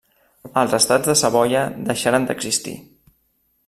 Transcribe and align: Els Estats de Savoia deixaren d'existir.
Els 0.61 0.71
Estats 0.77 1.11
de 1.11 1.15
Savoia 1.21 1.63
deixaren 1.93 2.29
d'existir. 2.31 2.79